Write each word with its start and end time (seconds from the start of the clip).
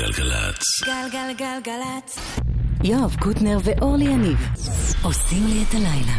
גלגלצ. 0.00 0.62
גלגלגלגלצ. 0.84 2.18
יואב 2.84 3.16
קוטנר 3.20 3.58
ואורלי 3.64 4.04
יניב 4.04 4.38
עושים 5.02 5.46
לי 5.46 5.62
את 5.62 5.74
הלילה. 5.74 6.16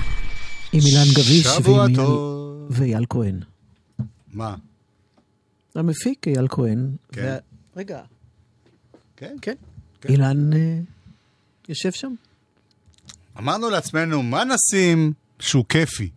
עם 0.73 0.79
אילן 0.85 1.13
גביש 1.15 1.47
ועם 1.63 1.95
ואייל 2.69 3.05
כהן. 3.09 3.39
מה? 4.33 4.55
המפיק 5.75 6.27
אייל 6.27 6.47
כהן. 6.49 6.95
כן. 7.11 7.37
רגע. 7.75 8.01
כן? 9.17 9.35
כן. 9.41 9.55
כן. 10.01 10.09
אילן 10.09 10.53
אה, 10.53 10.79
יושב 11.69 11.91
שם. 11.91 12.13
אמרנו 13.37 13.69
לעצמנו, 13.69 14.23
מה 14.23 14.43
נשים 14.43 15.13
שהוא 15.39 15.65
כיפי? 15.69 16.09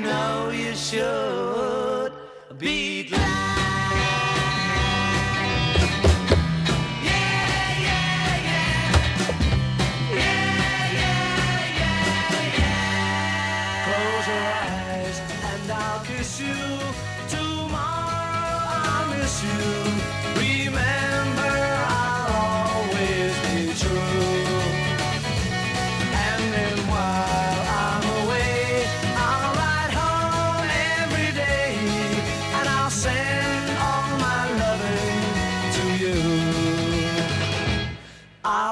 know 0.00 0.50
you 0.50 0.74
should. 0.74 1.57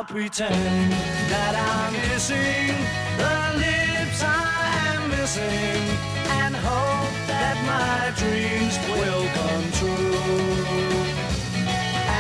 pretend 0.09 0.93
that 1.31 1.55
I'm 1.57 1.93
missing 2.09 2.75
the 3.19 3.39
lips 3.59 4.23
I 4.23 4.95
am 4.95 5.11
missing 5.11 5.83
and 6.39 6.55
hope 6.55 7.13
that 7.27 7.57
my 7.67 8.15
dreams 8.15 8.79
will 8.95 9.27
come 9.35 9.67
true. 9.73 10.17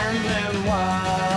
And 0.02 0.16
then 0.24 0.66
why? 0.66 1.35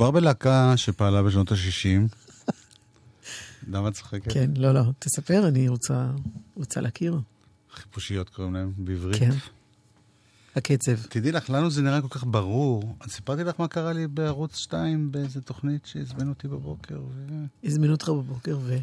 מדובר 0.00 0.20
בלהקה 0.20 0.72
שפעלה 0.76 1.22
בשנות 1.22 1.52
ה-60. 1.52 2.14
למה 3.72 3.88
את 3.88 3.94
צוחקת? 3.94 4.32
כן, 4.32 4.50
לא, 4.56 4.72
לא, 4.74 4.80
תספר, 4.98 5.48
אני 5.48 5.68
רוצה, 5.68 6.06
רוצה 6.56 6.80
להכיר. 6.80 7.20
חיפושיות 7.72 8.28
קוראים 8.28 8.54
להם 8.54 8.72
בעברית. 8.76 9.16
כן. 9.18 9.30
הקצב. 10.56 10.92
תדעי 11.08 11.32
לך, 11.32 11.50
לנו 11.50 11.70
זה 11.70 11.82
נראה 11.82 12.00
כל 12.02 12.08
כך 12.08 12.24
ברור. 12.24 12.96
אז 13.00 13.10
סיפרתי 13.10 13.44
לך 13.44 13.54
מה 13.58 13.68
קרה 13.68 13.92
לי 13.92 14.06
בערוץ 14.06 14.56
2 14.56 15.12
באיזה 15.12 15.40
תוכנית 15.40 15.86
שהזמינו 15.86 16.30
אותי 16.30 16.48
בבוקר. 16.48 17.00
ו... 17.00 17.26
הזמינו 17.64 17.92
אותך 17.92 18.08
בבוקר 18.08 18.58
ו... 18.62 18.78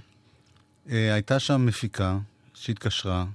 Uh, 0.88 0.90
הייתה 0.90 1.40
שם 1.40 1.66
מפיקה 1.66 2.20
שהתקשרה. 2.54 3.26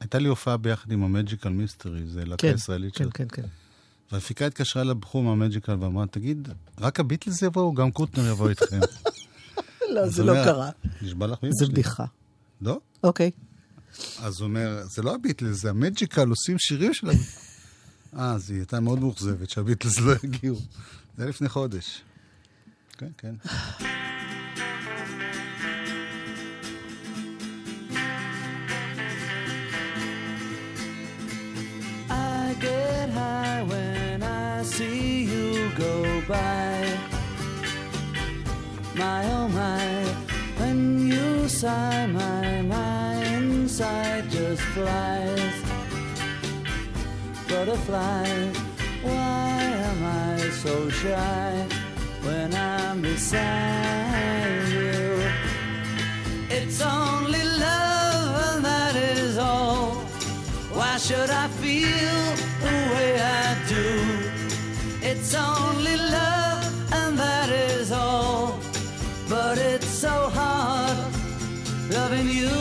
הייתה 0.00 0.18
לי 0.18 0.28
הופעה 0.28 0.56
ביחד 0.56 0.92
עם 0.92 1.02
המג'יקל 1.02 1.48
מיסטרי, 1.48 2.06
זה 2.06 2.24
להקה 2.24 2.48
כן, 2.48 2.54
ישראלית 2.54 2.96
כן, 2.96 3.04
של... 3.04 3.10
כן, 3.10 3.24
כן, 3.28 3.42
כן. 3.42 3.48
והמפיקה 4.12 4.46
התקשרה 4.46 4.84
לבחור 4.84 5.22
מהמג'יקל 5.22 5.76
ואמרה, 5.80 6.06
תגיד, 6.06 6.48
רק 6.80 7.00
הביטלס 7.00 7.42
יבואו, 7.42 7.74
גם 7.74 7.90
קוטנר 7.90 8.30
יבוא 8.30 8.48
איתכם. 8.48 8.80
לא, 9.94 10.08
זה 10.08 10.24
לא 10.24 10.32
קרה. 10.44 10.70
נשבע 11.02 11.26
לך 11.26 11.38
מאמא 11.42 11.54
זה. 11.54 11.66
בדיחה. 11.66 12.04
לא? 12.60 12.80
אוקיי. 13.04 13.30
אז 14.18 14.40
הוא 14.40 14.48
אומר, 14.48 14.82
זה 14.84 15.02
לא 15.02 15.14
הביטלס, 15.14 15.60
זה 15.62 15.70
המג'יקל, 15.70 16.28
עושים 16.28 16.58
שירים 16.58 16.94
שלהם. 16.94 17.18
אה, 18.18 18.32
אז 18.32 18.50
היא 18.50 18.58
הייתה 18.58 18.80
מאוד 18.80 18.98
מאוכזבת 18.98 19.50
שהביטלס 19.50 20.00
לא 20.00 20.12
הגיעו. 20.24 20.56
זה 21.18 21.26
לפני 21.26 21.48
חודש. 21.48 22.02
כן, 22.98 23.10
כן. 23.18 23.34
See 34.82 35.24
you 35.32 35.70
go 35.76 35.94
by. 36.28 36.74
My 38.94 39.20
oh 39.36 39.48
my, 39.48 39.86
when 40.60 40.78
you 41.12 41.48
sigh, 41.48 42.06
my 42.06 42.62
my 42.62 43.14
inside 43.36 44.24
just 44.30 44.62
flies. 44.74 45.56
Butterfly, 47.48 48.28
why 49.08 49.56
am 49.90 50.00
I 50.28 50.36
so 50.62 50.74
shy 51.00 51.50
when 52.26 52.48
I'm 52.54 53.02
beside 53.02 54.66
you? 54.76 55.00
It's 56.58 56.80
only 56.80 57.44
love, 57.66 58.30
and 58.48 58.64
that 58.70 58.94
is 58.96 59.38
all. 59.38 59.90
Why 60.76 60.92
should 61.06 61.30
I 61.44 61.46
feel 61.62 62.18
the 62.64 62.76
way 62.94 63.10
I 63.20 63.48
do? 63.74 64.11
It's 65.34 65.40
only 65.40 65.96
love, 65.96 66.92
and 66.92 67.18
that 67.18 67.48
is 67.48 67.90
all. 67.90 68.58
But 69.30 69.56
it's 69.56 69.88
so 69.88 70.28
hard 70.28 70.98
loving 71.88 72.28
you. 72.28 72.52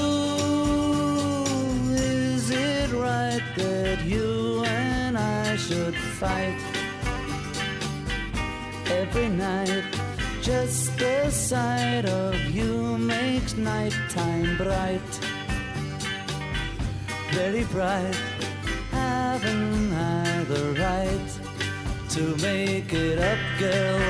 Is 1.92 2.50
it 2.50 2.94
right 2.94 3.44
that 3.58 4.06
you 4.06 4.64
and 4.64 5.18
I 5.18 5.58
should 5.58 5.98
fight 6.18 6.58
every 8.86 9.28
night? 9.28 9.84
Just 10.42 10.98
the 10.98 11.30
sight 11.30 12.06
of 12.06 12.36
you 12.56 12.98
makes 12.98 13.58
nighttime 13.58 14.56
bright 14.56 15.12
very 17.32 17.66
bright. 17.66 18.16
Haven't 18.92 19.91
to 22.12 22.36
make 22.42 22.92
it 22.92 23.18
up, 23.20 23.40
girl? 23.58 24.02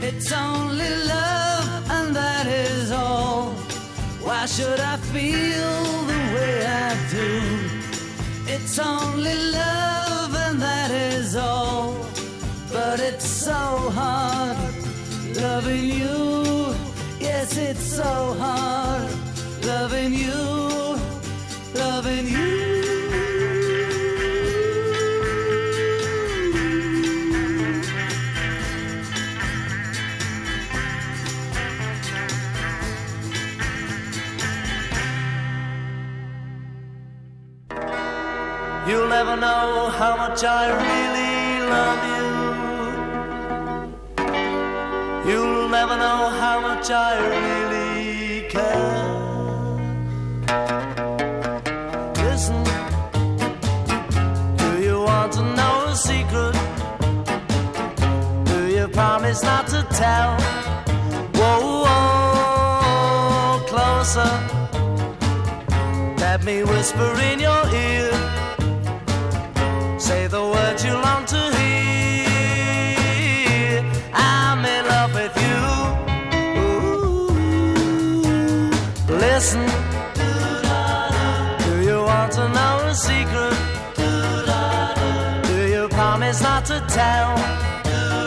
It's 0.00 0.30
only 0.30 0.88
love, 0.88 1.90
and 1.90 2.14
that 2.14 2.46
is 2.46 2.92
all. 2.92 3.50
Why 4.22 4.46
should 4.46 4.78
I 4.78 4.96
feel 5.14 5.74
the 6.12 6.20
way 6.34 6.64
I 6.64 6.90
do? 7.10 7.30
It's 8.46 8.78
only 8.78 9.34
love, 9.34 10.32
and 10.46 10.62
that 10.62 10.92
is 10.92 11.34
all. 11.34 12.06
But 12.72 13.00
it's 13.00 13.26
so 13.26 13.90
hard 13.98 14.56
loving 15.34 15.86
you. 15.86 16.76
Yes, 17.18 17.56
it's 17.56 17.86
so 17.96 18.34
hard 18.38 19.10
loving 19.64 20.14
you, 20.14 20.98
loving 21.74 22.28
you. 22.28 22.63
Know 39.64 39.88
how 39.88 40.14
much 40.16 40.44
I 40.44 40.64
really 40.84 41.44
love 41.74 42.00
you. 42.12 42.26
You'll 45.28 45.68
never 45.68 45.96
know 46.04 46.20
how 46.42 46.56
much 46.68 46.86
I 46.90 47.12
really 47.32 48.48
care. 48.54 49.02
Listen, 52.26 52.60
do 54.62 54.70
you 54.86 54.96
want 55.10 55.30
to 55.38 55.42
know 55.58 55.76
a 55.92 55.96
secret? 56.10 56.54
Do 58.50 58.58
you 58.76 58.86
promise 58.88 59.42
not 59.42 59.64
to 59.74 59.80
tell? 60.02 60.32
Whoa, 61.38 61.60
whoa, 61.84 63.64
closer. 63.72 64.32
Let 66.24 66.38
me 66.44 66.56
whisper 66.64 67.10
in 67.30 67.38
your 67.48 67.64
ear. 67.86 68.33
Say 70.04 70.26
the 70.26 70.44
words 70.54 70.84
you 70.84 70.92
long 70.92 71.24
to 71.24 71.40
hear. 71.56 71.82
I'm 74.12 74.62
in 74.62 74.84
love 74.94 75.14
with 75.14 75.34
you. 75.46 75.60
Ooh. 76.60 77.30
Listen. 79.08 79.66
Do 81.64 81.74
you 81.88 81.98
want 82.02 82.32
to 82.32 82.44
know 82.56 82.74
a 82.92 82.94
secret? 82.94 83.56
Do 85.48 85.58
you 85.74 85.88
promise 85.88 86.42
not 86.42 86.66
to 86.66 86.84
tell? 86.86 87.38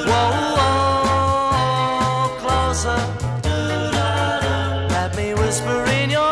Whoa, 0.09 0.29
whoa, 0.57 2.37
closer. 2.41 2.99
Let 4.95 5.09
me 5.15 5.27
whisper 5.35 5.85
in 6.01 6.09
your 6.09 6.26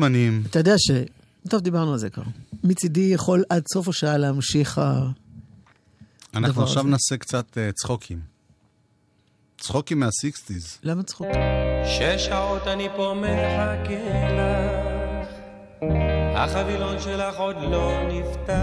זמנים. 0.00 0.42
אתה 0.50 0.58
יודע 0.58 0.74
ש... 0.78 0.90
טוב, 1.48 1.60
דיברנו 1.60 1.92
על 1.92 1.98
זה 1.98 2.10
כבר. 2.10 2.22
מצידי 2.64 3.00
יכול 3.14 3.44
עד 3.50 3.62
סוף 3.72 3.88
השעה 3.88 4.18
להמשיך 4.18 4.78
ה... 4.78 5.02
אנחנו 6.34 6.62
עכשיו 6.62 6.80
הזה. 6.82 6.90
נעשה 6.90 7.16
קצת 7.16 7.58
אה, 7.58 7.72
צחוקים. 7.72 8.20
צחוקים 9.60 10.00
מהסיקסטיז. 10.00 10.78
למה 10.82 11.02
צחוק? 11.02 11.26
שש 11.84 12.26
שעות 12.26 12.66
אני 12.66 12.88
פה 12.96 13.14
מחכה 13.16 14.28
לך, 14.38 15.28
החבילון 16.36 17.00
שלך 17.00 17.36
עוד 17.36 17.56
לא 17.70 17.92
נפתח. 18.08 18.54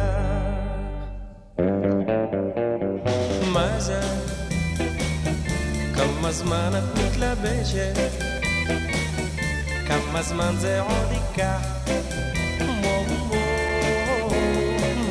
מה 3.53 3.79
זה? 3.79 4.01
כמה 5.95 6.31
זמן 6.31 6.71
את 6.77 6.99
מתלבשת? 6.99 8.36
כמה 9.87 10.21
זמן 10.21 10.55
זה 10.57 10.81
עוד 10.81 11.11
ייקח? 11.11 11.61
וואו, 12.83 13.03
וואו, 13.29 14.29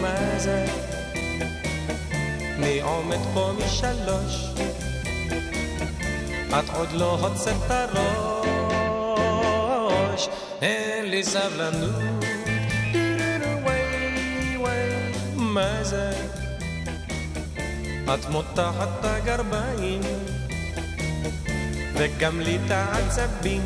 מה 0.00 0.38
זה? 0.38 0.66
מי 2.58 2.80
עומד 2.80 3.18
פה 3.34 3.52
משלוש? 3.58 4.46
את 6.48 6.70
עוד 6.74 6.92
לא 6.92 7.18
הוצאת 7.20 7.56
את 7.66 7.70
הראש, 9.16 10.28
אין 10.62 11.10
לי 11.10 11.24
סבלנות. 11.24 12.02
מה 15.36 15.84
זה? 15.84 16.10
את 18.14 18.28
מותחת 18.28 18.88
את 19.00 19.04
הגרביים, 19.04 20.00
וגם 21.94 22.40
לי 22.40 22.58
את 22.66 22.70
העצבים. 22.70 23.62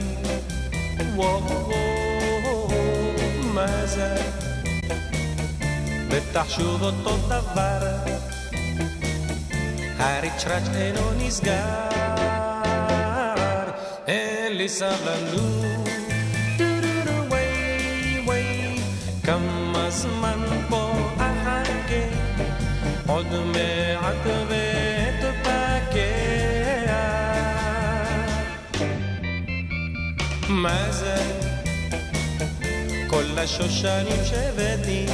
וואו, 1.14 1.42
וואו, 1.68 2.68
מה 3.54 3.86
זה? 3.86 4.14
בטח 6.08 6.48
שוב 6.48 6.82
אותו 6.82 7.16
דבר, 7.26 7.78
הריצ'ראץ' 9.98 10.68
אינו 10.74 11.10
נסגר, 11.18 11.88
אין 14.06 14.56
לי 14.56 14.68
סבלנות. 14.68 15.88
טו-טו-טו, 16.58 17.28
וואי, 17.28 18.22
וואי, 18.26 18.80
כמה 19.24 19.90
זמן 19.90 20.40
מה 30.62 30.92
זה? 30.92 31.16
כל 33.06 33.24
השושנים 33.38 34.24
שהבאתי, 34.24 35.06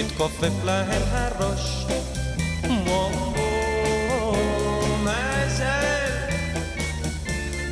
התכופף 0.00 0.64
להם 0.64 1.02
הראש. 1.10 1.86
מה 5.04 5.48
זה? 5.48 5.80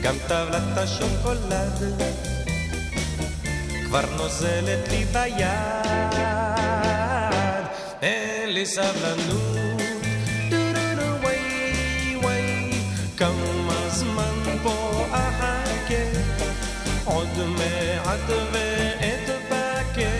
גם 0.02 0.14
טבלת 0.28 0.76
השוקולד 0.76 1.94
כבר 3.86 4.04
נוזלת 4.16 4.88
לי 4.88 5.04
ביד, 5.04 5.46
אין 8.02 8.52
לי 8.52 8.66
סבלנות. 8.66 9.60
כמה 13.16 13.88
זמן 13.90 14.58
פה 14.62 15.06
אחכה, 15.90 16.20
עוד 17.04 17.28
מעט 17.46 18.30
ואתבקע. 18.52 20.10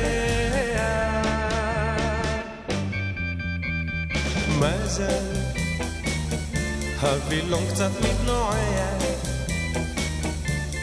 מה 4.48 4.86
זה? 4.86 5.20
הווילון 7.00 7.66
קצת 7.70 7.90
מתנועע, 8.00 8.98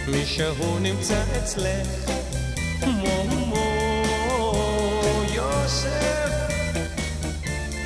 מישהו 0.07 0.79
נמצא 0.79 1.23
אצלך, 1.37 2.11
מו 2.85 3.63
יוסף, 5.33 6.31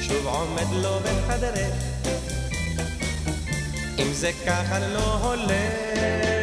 שוב 0.01 0.27
עומד 0.27 0.83
לו 0.83 0.99
בחדרך, 0.99 1.73
אם 3.99 4.13
זה 4.13 4.31
ככה 4.45 4.79
לא 4.79 5.13
הולך, 5.23 6.40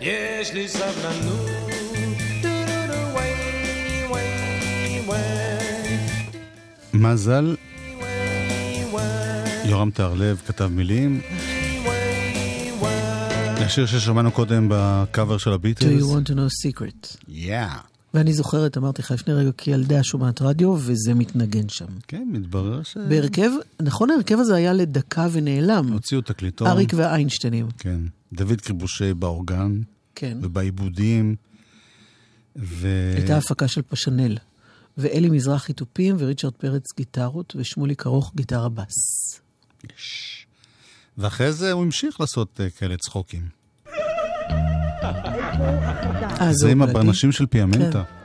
יש 0.00 0.52
לי 0.54 0.68
סבלנות. 0.68 1.48
מזל. 6.94 7.56
יורם 9.64 9.90
טהרלב 9.90 10.42
כתב 10.46 10.66
מילים. 10.66 11.20
השיר 13.56 13.86
ששמענו 13.86 14.32
קודם 14.32 14.66
בקאבר 14.70 15.38
של 15.38 15.50
Do 15.50 15.54
הביטלס. 15.54 16.02
you 16.02 16.06
want 16.06 16.28
to 16.30 16.32
know 16.32 16.66
secret? 16.66 17.16
Yeah. 17.28 17.78
ואני 18.14 18.32
זוכרת, 18.32 18.76
אמרתי 18.78 19.02
לך 19.02 19.10
לפני 19.10 19.34
רגע, 19.34 19.50
כי 19.56 19.70
ילדה 19.70 20.02
שומעת 20.02 20.42
רדיו, 20.42 20.76
וזה 20.78 21.14
מתנגן 21.14 21.68
שם. 21.68 21.86
כן, 22.08 22.28
מתברר 22.32 22.82
ש... 22.82 22.96
בהרכב, 23.08 23.50
נכון, 23.82 24.10
ההרכב 24.10 24.38
הזה 24.38 24.54
היה 24.54 24.72
לדקה 24.72 25.26
ונעלם. 25.32 25.92
הוציאו 25.92 26.20
תקליטון. 26.20 26.66
אריק 26.66 26.92
והאיינשטיינים. 26.96 27.66
כן. 27.78 28.00
דוד 28.32 28.60
קריבושה 28.60 29.14
באורגן 29.14 29.80
כן. 30.14 30.38
ובעיבודים. 30.42 31.36
ו... 32.56 32.88
הייתה 33.16 33.36
הפקה 33.36 33.68
של 33.68 33.82
פשנל. 33.82 34.38
ואלי 34.98 35.30
מזרחי 35.30 35.72
תופים, 35.72 36.16
וריצ'רד 36.18 36.52
פרץ 36.52 36.84
גיטרות, 36.96 37.56
ושמוליק 37.58 38.06
ארוך 38.06 38.32
גיטרה 38.36 38.68
בס. 38.68 38.94
ואחרי 41.18 41.52
זה 41.52 41.72
הוא 41.72 41.82
המשיך 41.82 42.20
לעשות 42.20 42.60
אה, 42.60 42.70
כאלה 42.70 42.96
צחוקים. 42.96 43.48
אה, 46.40 46.52
זה 46.52 46.70
עם? 46.70 46.82
הברנשים 46.82 47.32
של 47.32 47.46
פיאמנטה. 47.46 48.02
שיסל 48.02 48.17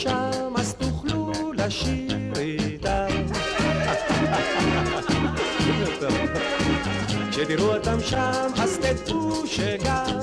שם 0.00 0.52
אז 0.56 0.74
תוכלו 0.74 1.52
לשיר 1.52 2.32
איתם. 2.36 3.08
כשתראו 7.30 7.76
אותם 7.76 8.00
שם 8.00 8.46
אז 8.62 8.78
תדעו 8.78 9.46
שגם 9.46 10.18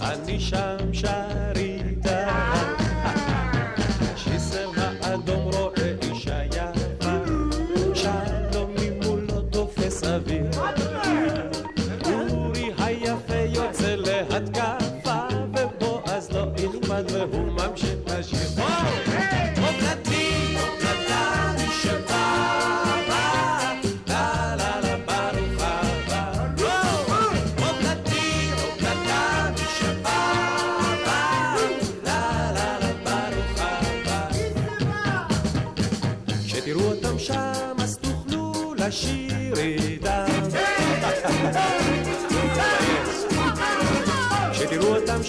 אני 0.00 0.40
שם 0.40 0.76
שר 0.92 1.29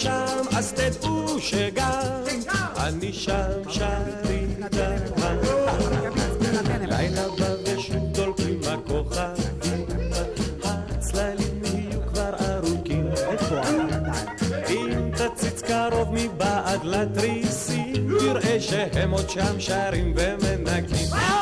שם, 0.01 0.41
אז 0.57 0.73
תדעו 0.73 1.39
שגם 1.39 2.23
אני 2.77 3.13
שם 3.13 3.69
שרידה. 3.69 4.91
לילה 6.81 7.27
בא 7.39 7.53
ושוב 7.65 8.03
דולקים 8.11 8.59
הכוכבים, 8.67 9.85
הצללים 10.63 11.61
יהיו 11.63 12.01
כבר 12.13 12.33
ארוכים. 12.49 13.07
אם 14.69 15.11
תציץ 15.15 15.61
קרוב 15.61 16.09
מבעד 16.11 16.83
לתריסים, 16.83 18.19
תראה 18.19 18.59
שהם 18.59 19.11
עוד 19.11 19.29
שם 19.29 19.59
שרים 19.59 20.13
ומנקים. 20.15 21.40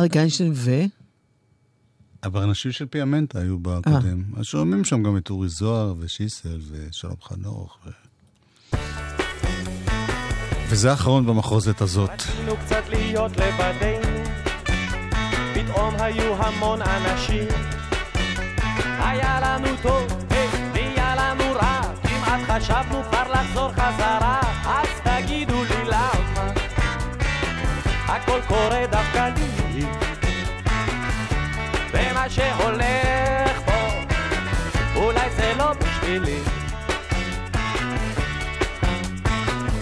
אריק 0.00 0.16
איינשטיין 0.16 0.52
ו... 0.54 0.70
הברנשים 2.22 2.72
של 2.72 2.86
פיאמנטה 2.86 3.38
היו 3.40 3.58
בקודם. 3.58 4.22
אז 4.36 4.44
שומעים 4.44 4.84
שם 4.84 5.02
גם 5.02 5.16
את 5.16 5.30
אורי 5.30 5.48
זוהר 5.48 5.94
ושיסל 5.98 6.60
ושלום 6.70 7.16
חנוך. 7.22 7.78
ו... 7.86 7.90
וזה 10.68 10.90
האחרון 10.90 11.26
במחרוזת 11.26 11.80
הזאת. 11.80 12.10
רצינו 12.10 12.56
קצת 12.56 12.82
להיות 12.88 13.32
לבדנו, 13.36 14.24
פתאום 15.54 15.94
היו 15.98 16.34
המון 16.36 16.82
אנשים. 16.82 17.48
היה 18.98 19.40
לנו 19.42 19.68
טוב, 19.82 20.06
היי, 20.30 20.48
נהיה 20.72 21.14
לנו 21.16 21.52
רע, 21.52 21.80
כמעט 22.02 22.40
חשבנו 22.50 23.02
כבר 23.10 23.32
לחזור 23.32 23.72
חזרה, 23.72 24.40
אז 24.66 24.88
תגידו 25.04 25.64
לי 25.64 25.84
למה, 25.84 26.52
הכל 28.08 28.40
קורה 28.48 28.86
דווקא 28.90 29.09
שהולך 32.30 33.60
פה, 33.64 33.72
אולי 34.96 35.30
זה 35.30 35.52
לא 35.58 35.72
בשבילי. 35.72 36.38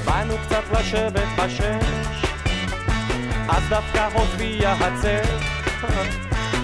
באנו 0.05 0.35
קצת 0.47 0.62
לשבת 0.73 1.28
בשש, 1.38 2.25
אז 3.49 3.62
דווקא 3.69 4.09
הופיע 4.14 4.73
הצל. 4.73 5.37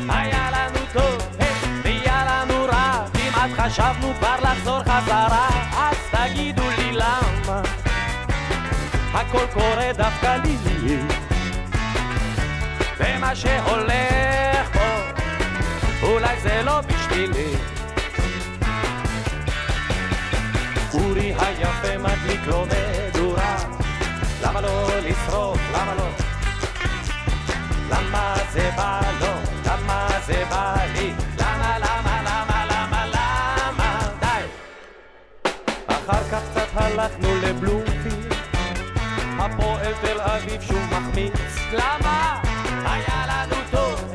היה 0.09 0.51
לנו 0.51 0.79
טוב, 0.93 1.29
היי, 1.39 1.55
נהיה 1.85 2.25
לנו 2.25 2.65
רע, 2.65 3.05
כמעט 3.15 3.51
חשבנו 3.57 4.13
כבר 4.19 4.37
לחזור 4.43 4.81
חזרה, 4.83 5.49
אז 5.79 5.97
תגידו 6.11 6.63
לי 6.79 6.93
למה, 6.93 7.63
הכל 9.15 9.47
קורה 9.53 9.93
דווקא 9.97 10.37
לי, 10.45 10.57
ומה 12.99 13.37
שהולך 13.37 14.44
אולי 16.03 16.41
זה 16.41 16.63
לא 16.63 16.81
בשבילי. 16.81 17.55
אורי 20.95 21.35
היפה 21.39 21.99
מדליק 21.99 22.41
לו 22.47 22.67
מדורה, 22.67 23.57
למה 24.43 24.61
לא 24.61 24.89
לשרוף, 25.01 25.59
למה 25.75 25.95
לא? 25.95 26.09
למה 27.91 28.35
זה 28.53 28.71
בא 28.77 29.01
לו, 29.21 29.33
למה 29.67 30.09
זה 30.27 30.45
בא 30.51 30.75
לי, 30.93 31.13
למה, 31.39 31.79
למה, 31.79 32.23
למה, 32.23 32.67
למה, 32.71 33.07
למה, 33.07 33.99
די. 34.21 34.45
אחר 35.87 36.25
כך 36.33 36.41
קצת 36.51 36.69
הלכנו 36.75 37.29
לבלומפילד, 37.43 38.35
הפועל 39.39 39.93
תל 40.01 40.21
אביב 40.21 40.63
שוב 40.63 40.83
מחמיץ, 40.91 41.33
למה? 41.73 42.41
היה 42.85 43.25
לנו 43.29 43.57
טוב, 43.71 44.13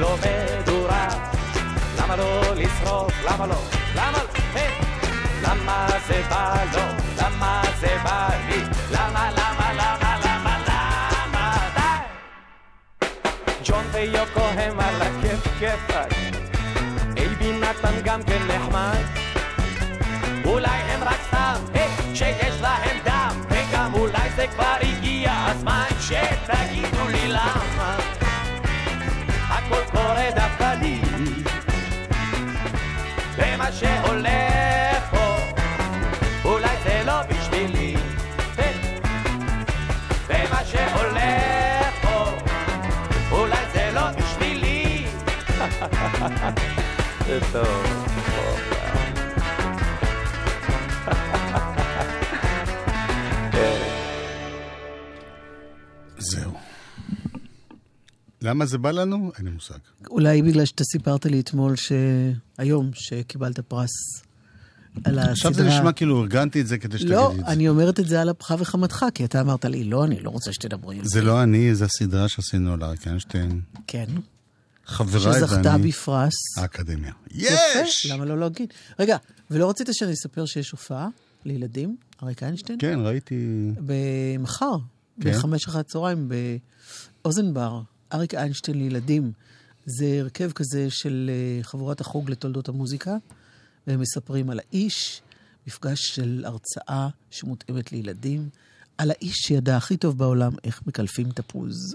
לו 0.00 0.16
מדורה, 0.16 1.08
למה 1.98 2.16
לא 2.16 2.42
לשרוף, 2.56 3.12
למה 3.24 3.46
לא, 3.46 3.60
למה 3.94 4.12
לא, 4.12 4.40
היי. 4.54 4.70
למה 5.42 5.86
זה 6.06 6.22
בא 6.30 6.64
לו, 6.72 6.82
למה 7.18 7.62
זה 7.80 7.96
בא 8.04 8.28
לי, 8.48 8.62
למה, 8.92 9.30
למה, 9.30 9.72
למה, 9.72 10.18
למה, 10.24 10.58
למה, 10.68 11.56
די. 11.74 13.06
ג'ון 13.64 13.84
ויוקו 13.92 14.40
הם 14.40 14.80
על 14.80 15.02
הכיף 15.02 15.46
כיפאק, 15.58 16.12
אייבי 17.16 17.52
נתן 17.52 17.94
גם 18.04 18.22
כן 18.22 18.42
נחמד. 18.48 19.02
אולי 20.44 20.68
הם 20.68 21.04
רק 21.04 21.20
סתם, 21.28 21.54
היי, 21.74 22.16
שיש 22.16 22.60
להם 22.60 22.98
דם, 23.04 23.42
וגם 23.50 23.94
אולי 23.94 24.30
זה 24.36 24.46
כבר 24.46 24.76
זה 47.26 47.38
טוב. 47.52 47.66
זהו. 56.18 56.52
למה 58.42 58.66
זה 58.66 58.78
בא 58.78 58.90
לנו? 58.90 59.32
אין 59.38 59.44
לי 59.44 59.50
מושג. 59.50 59.74
אולי 60.10 60.42
בגלל 60.42 60.64
שאתה 60.64 60.84
סיפרת 60.84 61.26
לי 61.26 61.40
אתמול, 61.40 61.74
שהיום, 61.76 62.90
שקיבלת 62.94 63.60
פרס 63.60 63.90
על 65.04 65.18
הסדרה. 65.18 65.32
עכשיו 65.32 65.54
זה 65.54 65.68
נשמע 65.68 65.92
כאילו 65.92 66.20
ארגנתי 66.20 66.60
את 66.60 66.66
זה 66.66 66.78
כדי 66.78 66.98
שתגידי 66.98 67.14
לא, 67.14 67.32
את 67.32 67.36
זה. 67.36 67.46
אני 67.46 67.68
אומרת 67.68 68.00
את 68.00 68.08
זה 68.08 68.20
על 68.20 68.30
אפך 68.30 68.54
וחמתך, 68.58 69.04
כי 69.14 69.24
אתה 69.24 69.40
אמרת 69.40 69.64
לי, 69.64 69.84
לא, 69.84 70.04
אני 70.04 70.20
לא 70.20 70.30
רוצה 70.30 70.52
שתדברי 70.52 70.98
על 70.98 71.04
זה. 71.04 71.10
זה 71.10 71.22
לא 71.22 71.42
אני, 71.42 71.74
זה 71.74 71.84
הסדרה 71.84 72.28
שעשינו 72.28 72.72
על 72.72 72.84
אריק 72.84 73.06
איינשטיין. 73.06 73.60
כן. 73.86 74.06
חבריי 74.84 75.34
שזכתה 75.34 75.70
ואני. 75.70 75.88
בפרס. 75.88 76.58
האקדמיה. 76.58 77.12
יפה, 77.30 77.54
יש! 77.76 78.06
למה 78.06 78.24
לא 78.24 78.38
להגיד? 78.38 78.72
רגע, 78.98 79.16
ולא 79.50 79.70
רצית 79.70 79.88
שאני 79.92 80.12
אספר 80.12 80.46
שיש 80.46 80.70
הופעה 80.70 81.08
לילדים, 81.44 81.96
אריק 82.22 82.42
איינשטיין? 82.42 82.78
כן, 82.78 82.98
ראיתי... 83.02 83.70
במחר, 83.86 84.76
כן. 85.20 85.30
בחמש 85.30 85.68
אחרי 85.68 85.80
הצהריים, 85.80 86.28
באוזנבר, 87.22 87.80
אריק 88.12 88.34
איינשטיין 88.34 88.78
לילדים. 88.78 89.32
זה 89.86 90.18
הרכב 90.20 90.52
כזה 90.52 90.86
של 90.90 91.30
אה, 91.32 91.62
חבורת 91.62 92.00
החוג 92.00 92.30
לתולדות 92.30 92.68
המוזיקה, 92.68 93.16
והם 93.86 94.00
מספרים 94.00 94.50
על 94.50 94.60
האיש, 94.60 95.22
מפגש 95.66 96.00
של 96.00 96.44
הרצאה 96.46 97.08
שמותאמת 97.30 97.92
לילדים, 97.92 98.48
על 98.98 99.10
האיש 99.10 99.36
שידע 99.36 99.76
הכי 99.76 99.96
טוב 99.96 100.18
בעולם 100.18 100.52
איך 100.64 100.82
מקלפים 100.86 101.30
תפוז. 101.32 101.94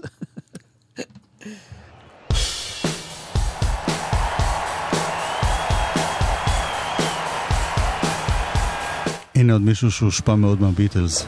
הנה 9.36 9.52
עוד 9.52 9.62
מישהו 9.62 9.90
שהושפע 9.90 10.34
מאוד 10.34 10.60
מהביטלס. 10.60 11.26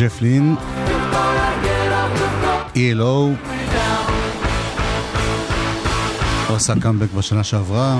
ג'ף 0.00 0.20
לין, 0.20 0.56
ELO, 2.74 3.36
הוא 6.48 6.56
עשה 6.56 6.74
קאמבק 6.82 7.10
בשנה 7.10 7.44
שעברה, 7.44 7.98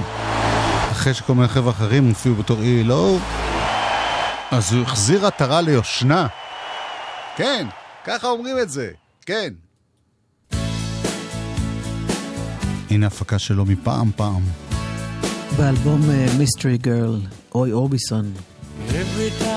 אחרי 0.91 1.15
שכל 1.15 1.35
מיני 1.35 1.49
חבר'ה 1.49 1.73
אחרים 1.73 2.09
הופיעו 2.09 2.35
בתור 2.35 2.59
ELO, 2.59 3.21
אז 4.51 4.73
הוא 4.73 4.83
החזיר 4.83 5.27
עטרה 5.27 5.61
ליושנה. 5.61 6.27
כן, 7.37 7.67
ככה 8.05 8.29
אומרים 8.29 8.59
את 8.59 8.71
זה, 8.71 8.91
כן. 9.27 9.53
הנה 12.91 13.07
הפקה 13.07 13.39
שלו 13.39 13.65
מפעם 13.65 14.11
פעם. 14.17 14.43
באלבום 15.57 16.01
מיסטרי 16.39 16.79
גרל, 16.79 17.21
אוי 17.55 17.73
אורביסון. 17.73 18.33
Every 18.89 19.43
time 19.43 19.50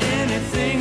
Anything. 0.00 0.78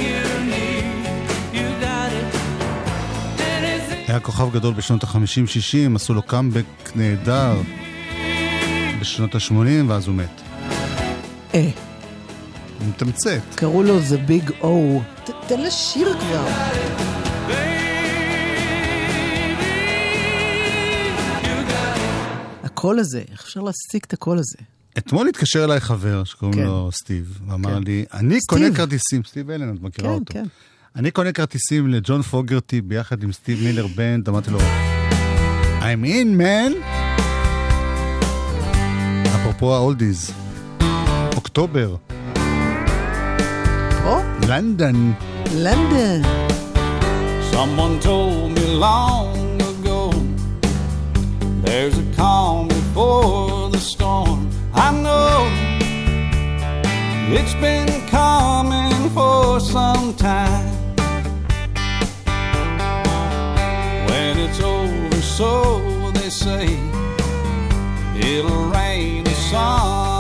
היה 4.07 4.19
כוכב 4.19 4.51
גדול 4.53 4.73
בשנות 4.73 5.03
ה-50-60, 5.03 5.95
עשו 5.95 6.13
לו 6.13 6.21
קאמבק 6.21 6.65
נהדר 6.95 7.55
בשנות 9.01 9.35
ה-80, 9.35 9.53
ואז 9.87 10.07
הוא 10.07 10.15
מת. 10.15 10.41
אה, 11.53 11.69
הוא 12.79 12.87
מתמצת. 12.89 13.41
קראו 13.55 13.83
לו 13.83 13.99
The 13.99 14.29
Big 14.29 14.49
O. 14.61 14.65
ת- 15.25 15.31
תן 15.47 15.61
לשיר 15.61 16.13
כבר. 16.19 16.47
הקול 22.63 22.99
הזה, 22.99 23.21
איך 23.31 23.41
אפשר 23.41 23.59
להשיג 23.61 24.01
את 24.07 24.13
הקול 24.13 24.37
הזה? 24.39 24.57
אתמול 24.97 25.27
התקשר 25.30 25.63
אליי 25.63 25.80
חבר 25.80 26.23
שקוראים 26.23 26.60
כן. 26.60 26.65
לו 26.65 26.89
סטיב, 26.91 27.39
ואמר 27.47 27.75
כן. 27.75 27.84
לי, 27.84 28.06
אני 28.13 28.41
סטיב. 28.41 28.60
קונה 28.60 28.75
כרטיסים, 28.75 29.23
סטיב 29.23 29.49
אלן, 29.49 29.75
את 29.75 29.82
מכירה 29.82 30.08
כן, 30.08 30.13
אותו. 30.13 30.34
כן. 30.34 30.43
אני 30.95 31.12
קונה 31.12 31.32
כרטיסים 31.32 31.88
לג'ון 31.88 32.21
פוגרטי 32.21 32.82
ביחד 32.82 33.23
עם 33.23 33.32
סטיב 33.32 33.63
מילר 33.63 33.88
בנד, 33.88 34.30
אמרתי 34.30 34.51
לו, 34.51 34.60
I'm 35.82 36.06
in, 36.06 36.39
man! 36.41 36.86
אפרופו 39.36 39.75
האולדיז, 39.75 40.32
אוקטובר, 41.36 41.95
או, 44.06 44.19
לנדון. 44.47 45.13
לנדון. 45.56 46.21
Someone 47.51 47.99
told 47.99 48.58
me 48.58 48.65
long 48.88 49.36
ago 49.73 49.99
there's 51.65 51.97
a 51.97 52.08
calm 52.15 52.67
before 52.69 53.69
the 53.69 53.82
storm. 53.93 54.50
I 54.83 54.89
know 55.05 55.47
it's 57.37 57.53
been 57.53 57.91
coming 58.07 59.09
for 59.11 59.59
some 59.59 60.15
time. 60.15 60.73
When 64.09 64.39
it's 64.39 64.59
over, 64.59 65.21
so 65.21 66.09
they 66.15 66.31
say 66.31 66.65
it'll 68.15 68.71
rain 68.71 69.27
a 69.27 69.35
sunny 69.51 70.11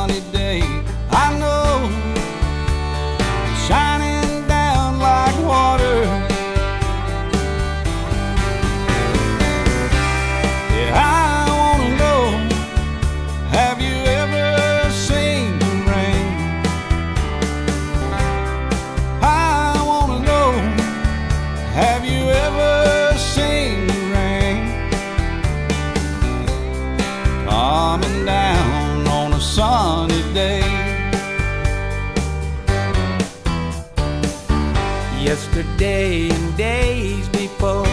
yesterday 35.53 36.29
and 36.29 36.57
days 36.57 37.27
before. 37.29 37.85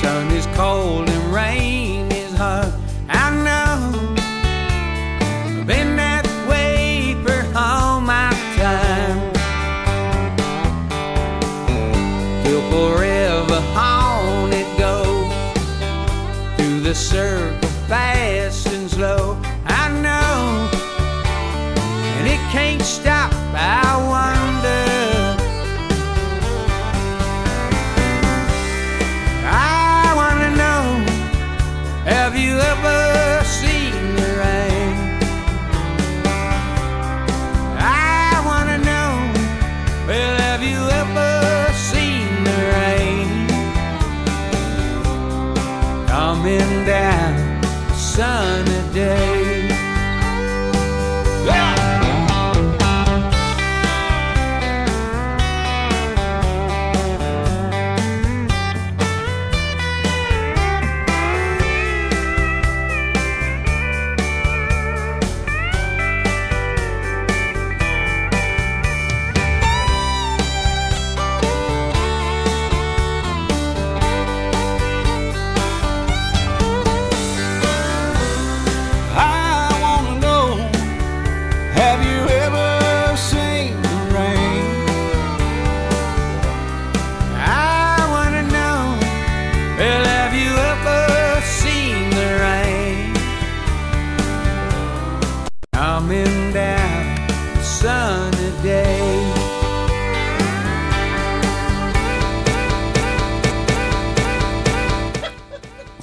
Sun 0.00 0.30
is 0.30 0.46
cold 0.54 1.08
and 1.08 1.34
rain 1.34 2.10
is 2.12 2.32
hard. 2.34 2.72
I 3.08 3.43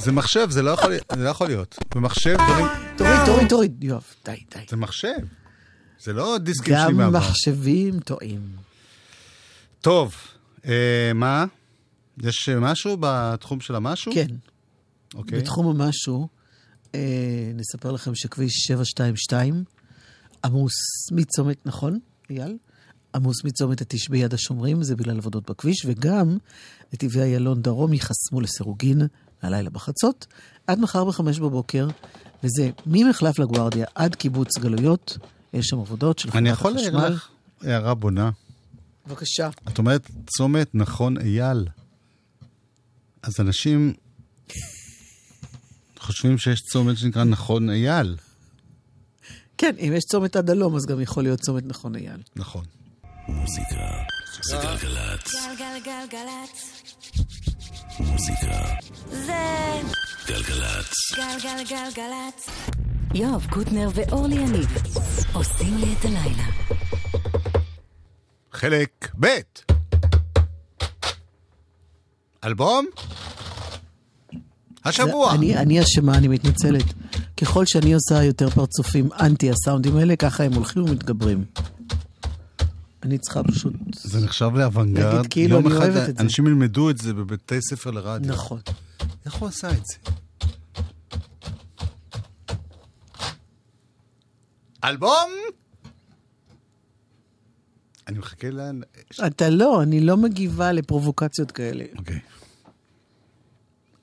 זה 0.03 0.11
מחשב, 0.11 0.49
זה 0.49 0.61
לא 0.61 0.71
יכול, 0.71 0.93
זה 1.15 1.23
לא 1.23 1.29
יכול 1.29 1.47
להיות. 1.47 1.75
במחשב 1.95 2.35
דברים... 2.47 2.65
תוריד, 2.97 3.25
תוריד, 3.25 3.47
תוריד. 3.49 3.83
יואב, 3.83 4.03
די, 4.25 4.31
די. 4.31 4.65
זה 4.69 4.75
מחשב. 4.75 5.17
זה 5.99 6.13
לא 6.13 6.37
דיסקים 6.37 6.73
שלי 6.75 6.83
גם 6.85 6.97
מהעבר. 6.97 7.19
מחשבים 7.19 7.99
טועים. 7.99 8.41
טוב, 9.81 10.15
אה, 10.65 11.11
מה? 11.15 11.45
יש 12.23 12.49
משהו 12.49 12.97
בתחום 12.99 13.61
של 13.61 13.75
המשהו? 13.75 14.13
כן, 14.13 14.27
אוקיי. 15.15 15.39
בתחום 15.39 15.67
המשהו, 15.67 16.27
אה, 16.95 17.51
נספר 17.53 17.91
לכם 17.91 18.15
שכביש 18.15 18.53
722 18.53 19.63
עמוס 20.45 20.73
מצומת, 21.11 21.65
נכון, 21.65 21.99
אייל? 22.29 22.57
עמוס 23.15 23.43
מצומת 23.43 23.81
התשבי 23.81 24.17
יד 24.17 24.33
השומרים, 24.33 24.83
זה 24.83 24.95
בגלל 24.95 25.17
עבודות 25.17 25.49
בכביש, 25.49 25.85
וגם 25.85 26.37
נתיבי 26.93 27.21
איילון 27.21 27.61
דרום 27.61 27.93
ייחסמו 27.93 28.41
לסירוגין 28.41 29.01
הלילה 29.41 29.69
בחצות, 29.69 30.27
עד 30.67 30.79
מחר 30.79 31.05
בחמש 31.05 31.39
בבוקר, 31.39 31.87
וזה 32.43 32.69
ממחלף 32.85 33.39
לגוארדיה 33.39 33.85
עד 33.95 34.15
קיבוץ 34.15 34.57
גלויות, 34.57 35.17
יש 35.53 35.67
שם 35.67 35.79
עבודות 35.79 36.19
של 36.19 36.29
אני 36.33 36.55
חברת 36.55 36.59
יכול 36.59 36.71
להעיר 36.71 36.97
החשמל. 36.97 37.15
לך 37.15 37.27
הערה 37.61 37.93
בונה. 37.93 38.29
בבקשה. 39.07 39.49
את 39.67 39.77
אומרת 39.77 40.11
צומת 40.37 40.75
נכון 40.75 41.17
אייל. 41.17 41.67
אז 43.23 43.39
אנשים 43.39 43.93
חושבים 45.99 46.37
שיש 46.37 46.61
צומת 46.61 46.97
שנקרא 46.97 47.23
נכון 47.23 47.69
אייל. 47.69 48.17
כן, 49.57 49.75
אם 49.79 49.93
יש 49.95 50.03
צומת 50.03 50.35
עד 50.35 50.49
הלום, 50.49 50.75
אז 50.75 50.85
גם 50.85 51.01
יכול 51.01 51.23
להיות 51.23 51.39
צומת 51.39 51.65
נכון 51.65 51.95
אייל. 51.95 52.21
נכון. 52.35 52.65
מוזיקה 53.27 53.75
זה 54.43 54.57
גלגלצ. 54.57 55.33
גלגלגלצ. 55.57 56.81
מוזיקה 57.99 58.65
זה 59.09 59.33
גלגלצ. 60.27 60.93
גלגלגלגלצ. 61.15 62.49
יואב 63.13 63.45
קוטנר 63.49 63.89
ואורלי 63.93 64.35
יניב 64.35 64.67
עושים 65.33 65.77
לי 65.77 65.93
את 65.99 66.05
הלילה. 66.05 66.43
חלק 68.51 69.07
ב' 69.19 69.27
אלבום? 72.43 72.85
השבוע. 74.85 75.29
זה- 75.29 75.35
אני, 75.35 75.57
אני 75.57 75.81
אשמה, 75.81 76.15
אני 76.17 76.27
מתנצלת. 76.27 76.83
ככל 77.41 77.65
שאני 77.65 77.93
עושה 77.93 78.23
יותר 78.23 78.49
פרצופים 78.49 79.09
אנטי 79.19 79.51
הסאונדים 79.51 79.97
האלה, 79.97 80.15
ככה 80.15 80.43
הם 80.43 80.53
הולכים 80.53 80.83
ומתגברים. 80.83 81.45
אני 83.03 83.17
צריכה 83.17 83.43
פשוט... 83.43 83.73
זה 83.93 84.25
נחשב 84.25 84.49
לאוונגרד. 84.55 85.27
כאילו 85.29 85.59
אני 85.59 85.73
אוהבת 85.73 86.09
את 86.09 86.17
זה. 86.17 86.23
אנשים 86.23 86.47
ילמדו 86.47 86.89
את 86.89 86.97
זה 86.97 87.13
בבתי 87.13 87.61
ספר 87.61 87.91
לרדיו. 87.91 88.31
נכון. 88.31 88.59
איך 89.25 89.33
הוא 89.33 89.47
עשה 89.49 89.71
את 89.71 89.85
זה? 89.85 89.97
אלבום? 94.83 95.29
אני 98.07 98.19
מחכה 98.19 98.49
ל... 98.49 98.59
אתה 99.27 99.49
לא, 99.49 99.83
אני 99.83 100.01
לא 100.01 100.17
מגיבה 100.17 100.71
לפרובוקציות 100.71 101.51
כאלה. 101.51 101.85
אוקיי. 101.97 102.19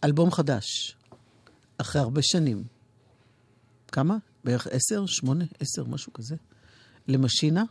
אלבום 0.04 0.30
חדש, 0.30 0.96
אחרי 1.78 2.02
הרבה 2.02 2.20
שנים. 2.22 2.64
כמה? 3.92 4.16
בערך 4.44 4.66
עשר? 4.66 5.06
שמונה? 5.06 5.44
עשר? 5.60 5.84
משהו 5.84 6.12
כזה? 6.12 6.36
למשינה? 7.08 7.64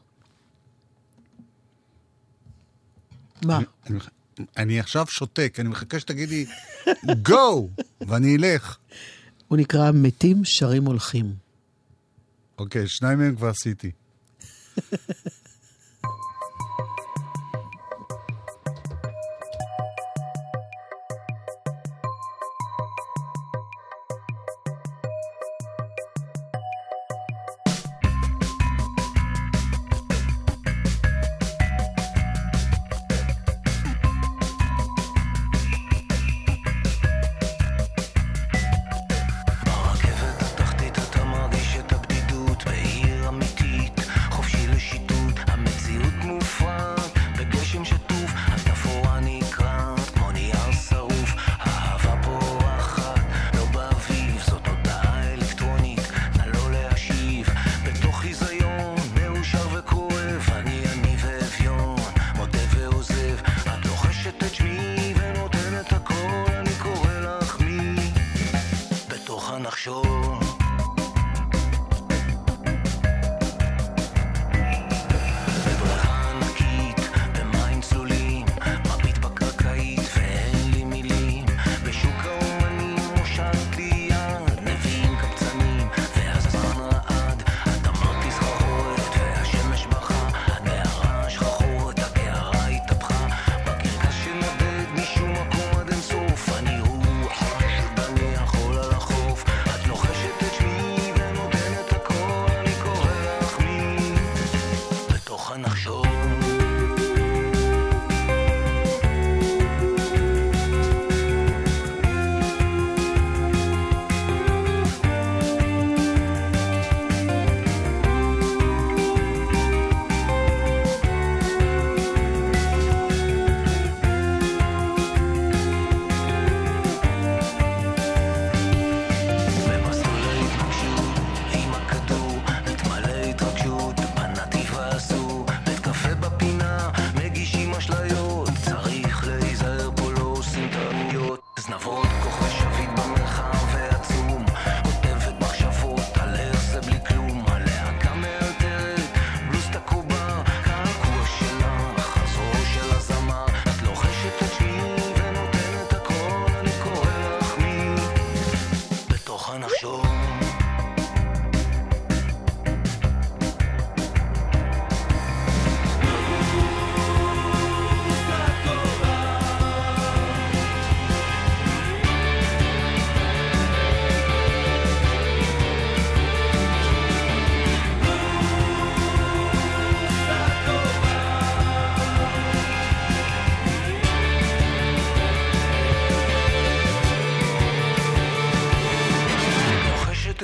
מה? 3.46 3.60
אני 3.88 4.00
אני 4.58 4.80
עכשיו 4.80 5.06
שותק, 5.08 5.58
אני 5.60 5.70
מחכה 5.70 6.00
שתגידי 6.00 6.46
גו, 7.22 7.70
ואני 8.08 8.36
אלך. 8.36 8.78
הוא 9.48 9.58
נקרא 9.58 9.92
מתים 9.94 10.46
שרים 10.46 10.86
הולכים. 10.86 11.34
אוקיי, 12.58 12.88
שניים 12.88 13.20
מהם 13.20 13.36
כבר 13.36 13.48
עשיתי. 13.48 13.92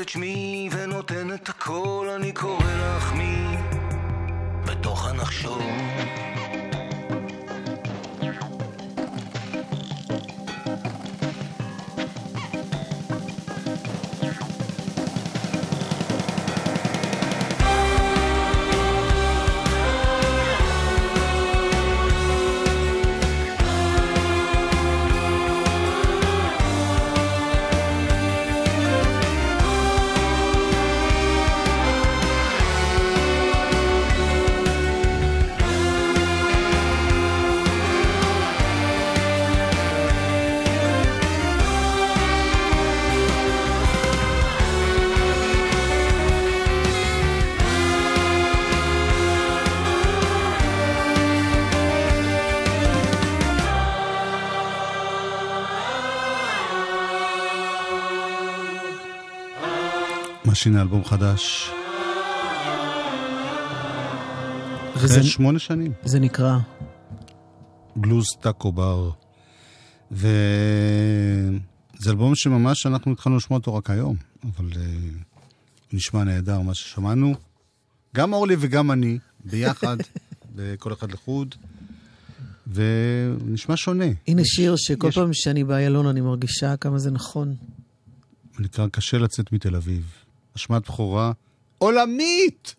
את 0.04 0.10
שמי 0.10 0.70
ונותן 0.72 1.34
את 1.34 1.50
הכל, 1.50 2.08
אני 2.16 2.32
קורא 2.32 2.74
לך 2.74 3.14
מי 3.14 3.58
בתוך 4.66 5.08
הנחשון. 5.08 5.83
משינה 60.64 60.82
אלבום 60.82 61.04
חדש. 61.06 61.70
וזה- 64.96 65.16
אחרי 65.20 65.24
שמונה 65.30 65.60
שנים. 65.60 65.92
זה 66.04 66.20
נקרא, 66.20 66.58
בלוז 67.96 68.26
טאקו 68.42 68.72
בר. 68.72 69.10
וזה 70.12 70.30
אלבום 72.10 72.36
שממש 72.36 72.86
אנחנו 72.86 73.12
התחלנו 73.12 73.38
לשמוע 73.38 73.60
אותו 73.60 73.76
רק 73.76 73.90
היום, 73.90 74.16
אבל 74.44 74.70
uh, 74.72 74.76
נשמע 75.94 76.24
נהדר 76.24 76.62
מה 76.62 76.74
ששמענו. 76.74 77.36
גם 78.16 78.34
אורלי 78.34 78.56
וגם 78.60 78.92
אני, 78.92 79.18
ביחד, 79.46 79.98
וכל 80.56 80.94
אחד 80.94 81.12
לחוד, 81.12 81.56
ונשמע 82.68 83.78
שונה. 83.78 84.06
הנה 84.28 84.42
שיר 84.46 84.76
שכל 84.78 85.08
יש- 85.08 85.16
פעם 85.16 85.34
שאני 85.34 85.64
באיילון 85.64 86.06
אני 86.08 86.22
מרגישה 86.22 86.78
כמה 86.78 87.00
זה 87.00 87.12
נכון. 87.12 87.56
נקרא 88.60 88.88
קשה 88.88 89.18
לצאת 89.18 89.52
מתל 89.52 89.76
אביב. 89.76 90.23
אשמת 90.56 90.82
בכורה 90.90 91.32
עולמית! 91.78 92.76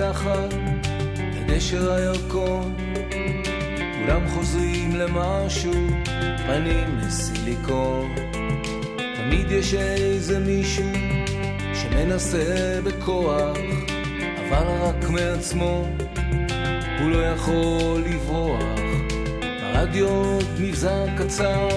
מתחת 0.00 0.54
לגשר 1.36 1.92
הירקון 1.92 2.79
כולם 4.10 4.28
חוזרים 4.28 4.96
למשהו, 4.96 5.72
פנים 6.46 6.98
לסיליקון 6.98 8.14
תמיד 9.16 9.50
יש 9.50 9.74
איזה 9.74 10.38
מישהו 10.38 10.84
שמנסה 11.74 12.80
בכוח 12.84 13.56
אבל 14.48 14.66
רק 14.80 15.10
מעצמו 15.10 15.88
הוא 17.00 17.10
לא 17.10 17.26
יכול 17.26 18.02
לברוח 18.06 18.80
ברדיו 19.62 20.38
מבזק 20.60 21.08
קצר 21.18 21.68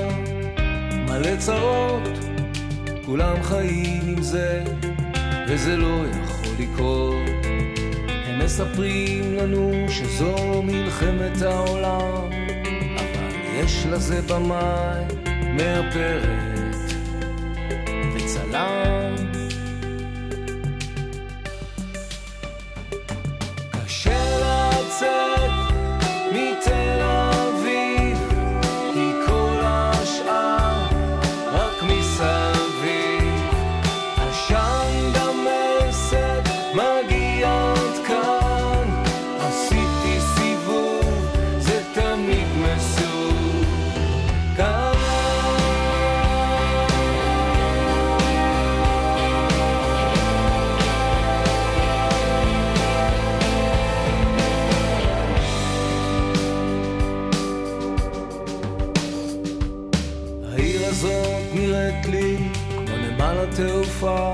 מלא 0.91 1.35
צרות 1.37 2.09
כולם 3.05 3.43
חיים 3.43 4.01
עם 4.07 4.21
זה 4.21 4.63
וזה 5.47 5.77
לא 5.77 6.05
יכול 6.07 6.53
לקרות. 6.59 7.32
מספרים 8.45 9.33
לנו 9.33 9.85
שזו 9.89 10.61
מלחמת 10.63 11.41
העולם, 11.41 12.29
אבל 12.95 13.35
יש 13.53 13.85
לזה 13.85 14.21
במאי 14.21 15.03
מאפרת 15.53 16.42
נראית 61.93 62.05
לי 62.05 62.37
כמו 62.69 62.97
נמל 62.97 63.37
התעופה. 63.43 64.33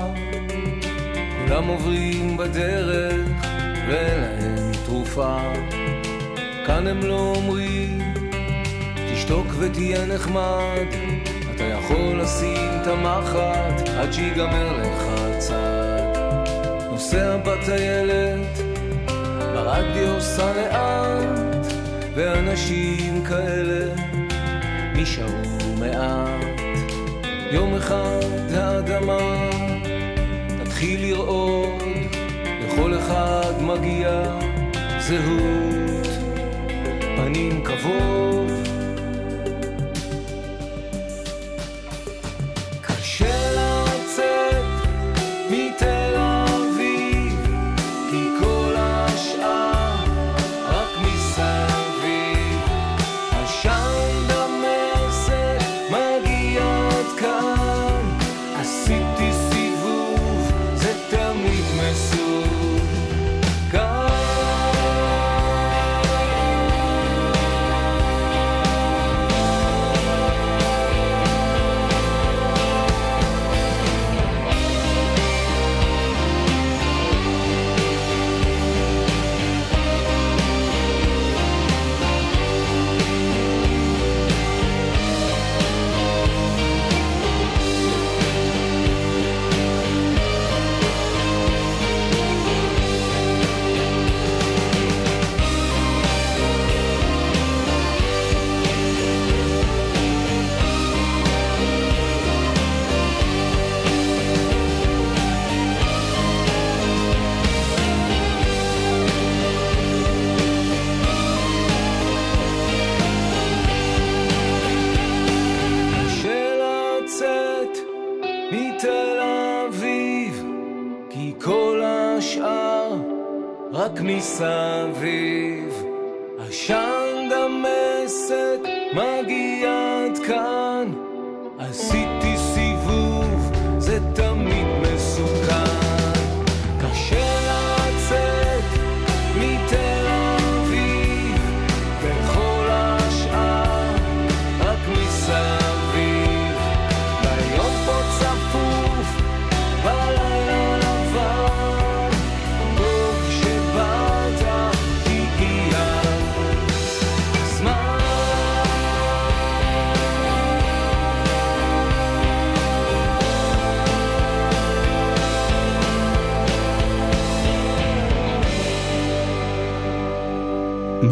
כולם 1.38 1.66
עוברים 1.66 2.36
בדרך 2.36 3.28
ואין 3.88 4.20
להם 4.20 4.72
תרופה. 4.84 5.38
כאן 6.66 6.86
הם 6.86 7.00
לא 7.02 7.32
אומרים 7.36 7.98
תשתוק 9.14 9.46
ותהיה 9.58 10.06
נחמד 10.06 10.86
אתה 11.54 11.64
יכול 11.64 12.20
לשים 12.20 12.70
את 12.82 12.86
המחט 12.86 13.88
עד 13.98 14.12
שיגמר 14.12 14.72
לך 14.72 15.04
הצד 15.08 16.18
נוסע 16.90 17.36
בטיילת 17.36 18.58
ברדיו 19.54 20.20
סע 20.20 20.52
לאט 20.56 21.66
ואנשים 22.14 23.24
כאלה 23.24 23.94
נשארו 24.94 25.76
מעט. 25.78 26.59
יום 27.52 27.74
אחד 27.74 28.54
האדמה 28.54 29.50
תתחיל 30.64 31.06
לרעוד, 31.06 31.82
לכל 32.64 32.98
אחד 32.98 33.52
מגיע 33.62 34.38
זהות, 34.98 36.06
פנים 37.16 37.64
כבוד. 37.64 38.29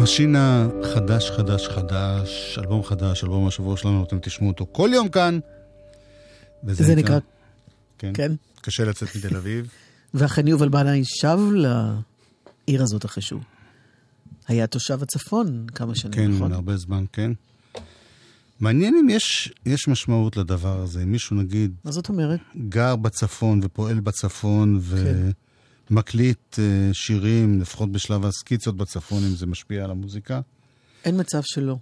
משינה 0.09 0.67
חדש, 0.93 1.31
חדש, 1.31 1.67
חדש, 1.67 2.57
אלבום 2.61 2.83
חדש, 2.83 3.23
אלבום 3.23 3.47
השבוע 3.47 3.77
שלנו, 3.77 4.03
אתם 4.03 4.19
תשמעו 4.19 4.49
אותו 4.49 4.65
כל 4.71 4.89
יום 4.93 5.09
כאן. 5.09 5.39
זה 6.63 6.95
נקרא, 6.95 7.19
כן. 7.97 8.11
כן. 8.13 8.31
קשה 8.61 8.85
לצאת 8.85 9.15
מתל 9.15 9.35
אביב. 9.37 9.69
ואכן 10.13 10.47
יובל 10.47 10.69
בנאי 10.69 11.01
שב 11.05 11.39
לעיר 11.53 12.83
הזאת 12.83 13.05
אחרי 13.05 13.23
שהוא 13.23 13.41
היה 14.47 14.67
תושב 14.67 15.03
הצפון 15.03 15.65
כמה 15.75 15.95
שנים, 15.95 16.13
כן, 16.13 16.31
נכון? 16.31 16.53
הרבה 16.53 16.77
זמן, 16.77 17.03
כן. 17.13 17.31
מעניין 18.59 18.95
אם 18.95 19.09
יש, 19.09 19.53
יש 19.65 19.87
משמעות 19.87 20.37
לדבר 20.37 20.81
הזה. 20.81 21.03
אם 21.03 21.11
מישהו, 21.11 21.35
נגיד, 21.35 21.71
מה 21.85 21.91
זאת 21.91 22.09
אומרת? 22.09 22.39
גר 22.69 22.95
בצפון 22.95 23.59
ופועל 23.63 23.99
בצפון 23.99 24.81
כן. 24.81 25.29
ומקליט 25.91 26.59
אה, 26.59 26.89
שירים, 26.93 27.61
לפחות 27.61 27.91
בשלב 27.91 28.25
הסקיצות 28.25 28.77
בצפון, 28.77 29.23
אם 29.23 29.35
זה 29.35 29.45
משפיע 29.45 29.83
על 29.83 29.91
המוזיקה, 29.91 30.41
אין 31.05 31.19
מצב 31.19 31.41
שלא. 31.43 31.77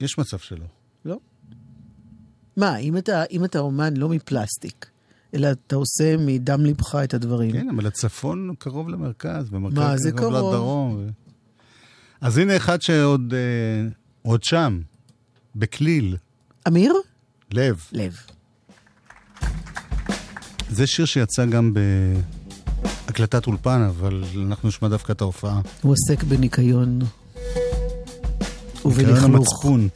יש 0.00 0.18
מצב 0.18 0.38
שלא. 0.38 0.66
לא. 1.04 1.18
מה, 2.56 2.76
אם 2.76 2.96
אתה, 2.96 3.24
אם 3.30 3.44
אתה 3.44 3.58
אומן 3.58 3.96
לא 3.96 4.08
מפלסטיק, 4.08 4.86
אלא 5.34 5.48
אתה 5.50 5.76
עושה 5.76 6.16
מדם 6.16 6.64
ליבך 6.64 6.94
את 7.04 7.14
הדברים. 7.14 7.52
כן, 7.52 7.68
אבל 7.68 7.86
הצפון 7.86 8.54
קרוב 8.58 8.88
למרכז, 8.88 9.50
זה 9.96 10.12
קרוב 10.12 10.32
קרוב? 10.32 10.54
לדרום. 10.54 10.96
ו... 10.96 11.08
אז 12.20 12.38
הנה 12.38 12.56
אחד 12.56 12.82
שעוד 12.82 13.34
אה, 13.34 13.88
עוד 14.22 14.44
שם, 14.44 14.80
בכליל, 15.56 16.16
אמיר? 16.68 16.94
לב. 17.52 17.84
לב. 17.92 18.16
זה 20.70 20.86
שיר 20.86 21.04
שיצא 21.04 21.46
גם 21.46 21.72
בהקלטת 23.08 23.46
אולפן, 23.46 23.88
אבל 23.88 24.24
אנחנו 24.46 24.68
נשמע 24.68 24.88
דווקא 24.88 25.12
את 25.12 25.20
ההופעה. 25.20 25.60
הוא 25.82 25.92
עוסק 25.92 26.24
בניקיון 26.24 26.98
ניקיון 26.98 26.98
ובלכלוך. 28.84 29.24
המצפון. 29.24 29.88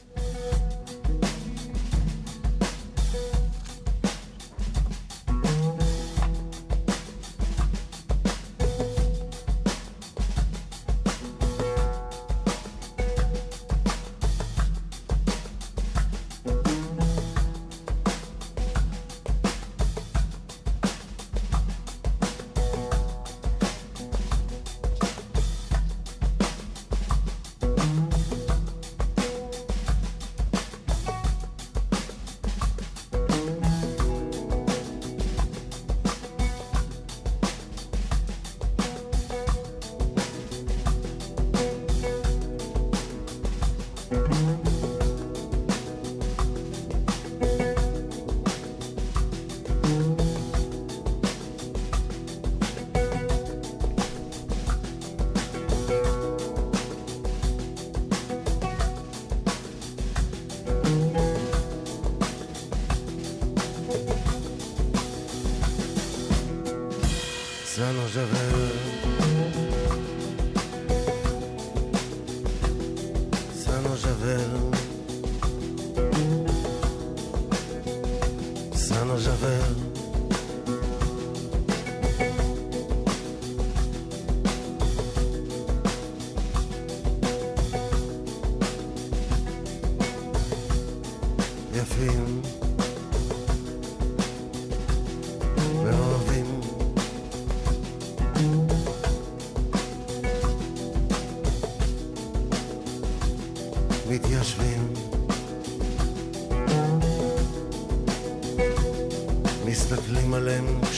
of 68.15 68.33
it. 68.35 68.42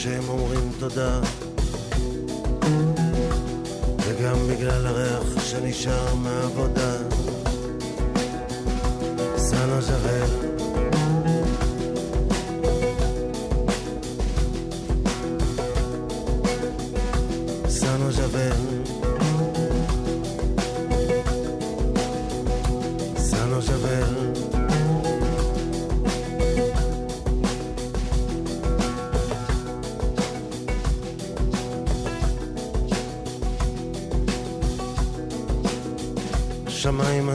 כשהם 0.06 0.28
אומרים 0.28 0.70
תודה. 0.78 1.20
וגם 4.00 4.36
בגלל 4.50 4.86
הריח 4.86 5.44
שנשאר 5.44 6.14
מהעבודה 6.14 6.35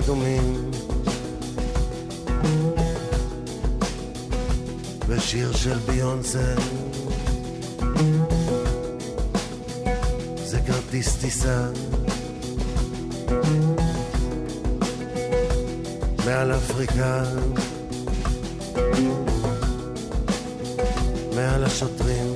אדומים. 0.03 0.71
ושיר 5.07 5.51
של 5.53 5.77
ביונסה. 5.77 6.55
זה 10.45 10.59
כרטיס 10.67 11.15
טיסה. 11.15 11.67
מעל 16.25 16.51
אפריקה. 16.51 17.23
מעל 21.35 21.63
השוטרים. 21.63 22.33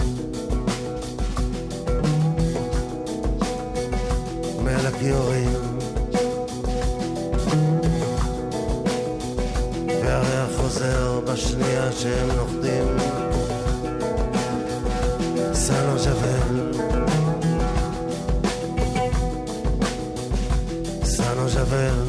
מעל 4.64 4.86
הכיורים 4.86 5.75
אחר 10.86 11.20
בשנייה 11.20 11.92
שהם 11.92 12.28
נוחתים. 12.32 12.98
סלון 15.54 16.00
שבל. 16.00 16.72
סלון 21.04 21.50
שבל. 21.50 22.05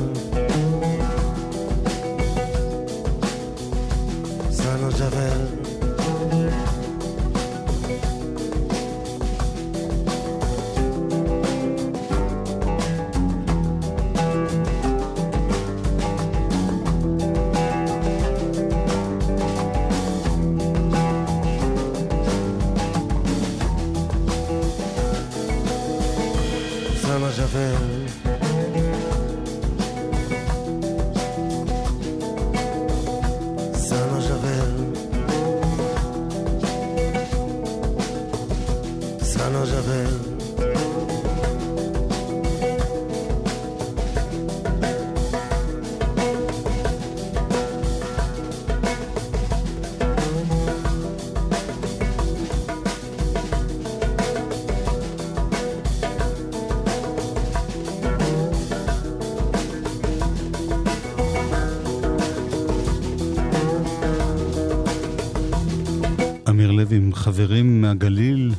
אמיר 66.67 66.79
לוי 66.79 66.97
עם 66.97 67.15
חברים 67.15 67.81
מהגליל. 67.81 68.55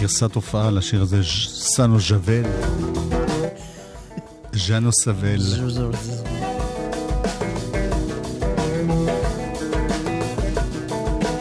גרסת 0.00 0.34
הופעה 0.34 0.70
לשיר 0.70 1.02
הזה, 1.02 1.22
ז'- 1.22 1.48
סאנו 1.74 2.00
ז'אבל. 2.00 2.42
ז'אנו 4.52 4.92
סבל. 4.92 5.40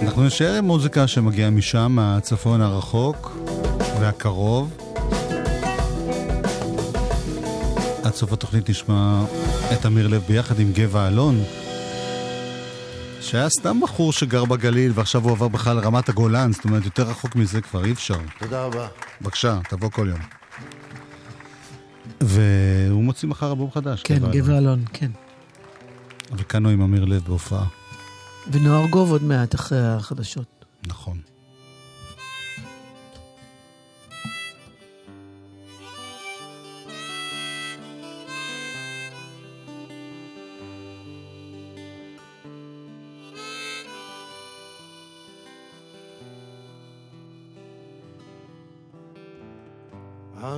אנחנו 0.02 0.24
נשאר 0.24 0.54
עם 0.56 0.66
מוזיקה 0.66 1.08
שמגיעה 1.08 1.50
משם, 1.50 1.92
מהצפון 1.92 2.62
הרחוק 2.62 3.38
והקרוב. 4.00 4.70
עד 8.04 8.14
סוף 8.16 8.34
התוכנית 8.34 8.70
נשמע 8.70 9.24
את 9.74 9.86
אמיר 9.86 10.08
לב 10.08 10.22
ביחד 10.28 10.60
עם 10.60 10.72
גבע 10.74 11.08
אלון, 11.08 11.44
שהיה 13.32 13.50
סתם 13.50 13.80
בחור 13.84 14.14
שגר 14.14 14.46
בגליל 14.46 14.92
ועכשיו 14.96 15.24
הוא 15.24 15.32
עבר 15.32 15.48
בכלל 15.48 15.76
לרמת 15.76 16.10
הגולן, 16.10 16.54
זאת 16.54 16.66
אומרת, 16.66 16.86
יותר 16.86 17.04
רחוק 17.04 17.36
מזה 17.36 17.62
כבר 17.62 17.86
אי 17.86 17.92
אפשר. 17.92 18.18
תודה 18.40 18.64
רבה. 18.64 18.88
בבקשה, 19.22 19.60
תבוא 19.70 19.90
כל 19.90 20.08
יום. 20.10 20.20
והוא 22.22 23.04
מוציא 23.04 23.30
מחר 23.30 23.52
אלבום 23.52 23.72
חדש. 23.72 24.02
כן. 24.04 24.32
גבע 24.32 24.58
אלון, 24.58 24.84
כן. 24.94 25.12
וכאן 26.38 26.66
הוא 26.66 26.74
עם 26.74 26.82
אמיר 26.82 27.06
לב 27.06 27.24
בהופעה. 27.26 27.66
ונוער 28.52 28.88
גוב 28.88 29.12
עוד 29.12 29.24
מעט 29.24 29.56
אחרי 29.56 29.88
החדשות. 29.88 30.66
נכון. 30.88 31.31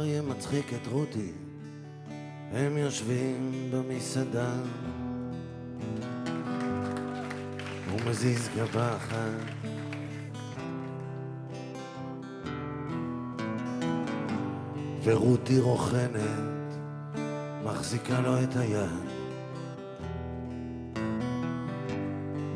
אריה 0.03 0.21
מצחיק 0.21 0.73
את 0.73 0.87
רותי, 0.87 1.31
הם 2.51 2.77
יושבים 2.77 3.69
במסעדה. 3.71 4.53
הוא 7.91 7.99
מזיז 8.09 8.49
גבה 8.55 8.95
אחת. 8.95 9.69
ורותי 15.03 15.59
רוכנת, 15.59 16.73
מחזיקה 17.63 18.21
לו 18.21 18.43
את 18.43 18.55
היד. 18.55 19.09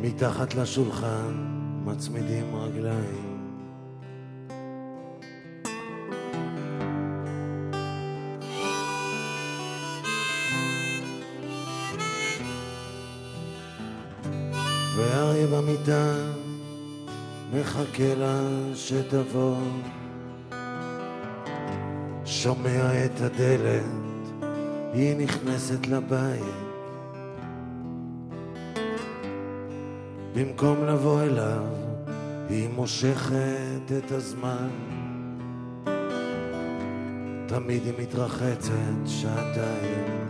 מתחת 0.01 0.55
לשולחן 0.55 1.33
מצמידים 1.85 2.55
רגליים. 2.55 3.26
ואריה 14.97 15.47
במיטה 15.47 16.15
מחכה 17.53 18.15
לה 18.17 18.41
שתבוא. 18.75 19.57
שומע 22.25 23.05
את 23.05 23.21
הדלת, 23.21 24.43
היא 24.93 25.15
נכנסת 25.17 25.87
לבית. 25.87 26.67
במקום 30.35 30.85
לבוא 30.85 31.21
אליו, 31.21 31.65
היא 32.49 32.69
מושכת 32.69 33.91
את 33.97 34.11
הזמן. 34.11 34.69
תמיד 37.47 37.83
היא 37.85 37.93
מתרחצת 37.99 39.05
שעתיים 39.05 40.27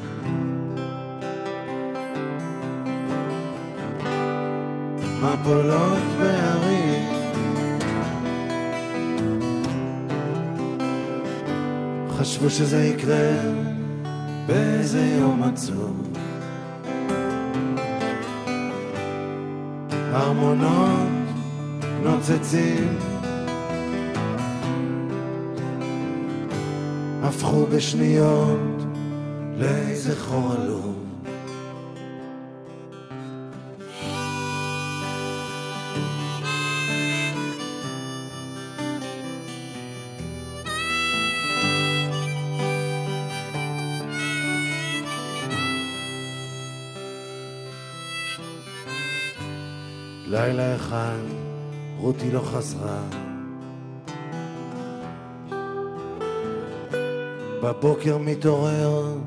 מפולות 5.22 6.04
בהרים 6.20 7.18
חשבו 12.18 12.50
שזה 12.50 12.84
יקרה 12.86 13.32
באיזה 14.48 15.06
יום 15.20 15.44
עצוב. 15.44 16.08
ארמונות 20.14 21.10
נוצצים. 22.04 22.98
הפכו 27.24 27.66
בשניות 27.66 28.82
לאיזה 29.58 30.16
חור 30.20 30.54
עלוב 30.54 30.97
לילה 50.58 50.76
אחד 50.76 51.18
רותי 51.98 52.32
לא 52.32 52.40
חזרה. 52.40 53.02
בבוקר 57.64 58.18
מתעורר 58.18 59.18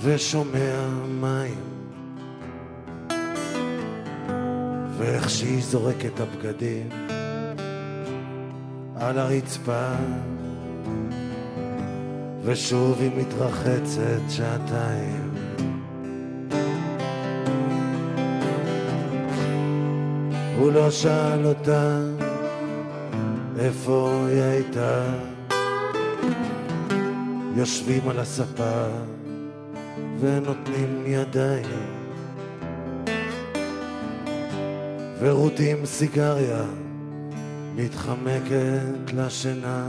ושומע 0.00 0.86
מים. 1.20 1.60
ואיך 4.98 5.30
שהיא 5.30 5.62
זורקת 5.62 6.10
את 6.14 6.20
הבגדים 6.20 6.88
על 8.96 9.18
הרצפה. 9.18 9.92
ושוב 12.42 13.00
היא 13.00 13.10
מתרחצת 13.16 14.20
שעתיים 14.28 15.35
הוא 20.58 20.72
לא 20.72 20.90
שאל 20.90 21.46
אותה 21.46 22.00
איפה 23.58 24.24
היא 24.28 24.42
הייתה. 24.42 25.04
יושבים 27.56 28.08
על 28.08 28.18
הספה 28.18 28.86
ונותנים 30.20 31.02
ידיים. 31.06 31.66
ורותי 35.20 35.72
עם 35.72 35.86
סיגריה 35.86 36.64
מתחמקת 37.76 39.12
לשינה. 39.12 39.86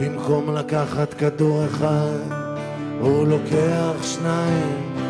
במקום 0.00 0.54
לקחת 0.54 1.14
כדור 1.14 1.64
אחד, 1.64 2.18
הוא 3.00 3.28
לוקח 3.28 4.02
שניים. 4.02 5.09